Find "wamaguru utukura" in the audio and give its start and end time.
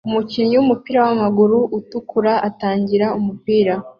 1.07-2.33